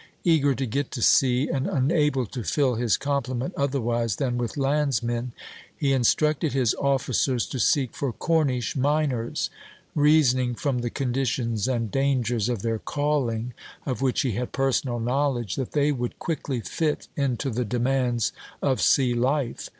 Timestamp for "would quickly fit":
15.91-17.07